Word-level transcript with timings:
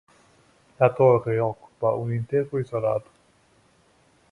La 0.79 0.89
torre 0.99 1.35
occupa 1.47 1.91
un 2.05 2.11
intero 2.15 2.57
isolato. 2.65 3.09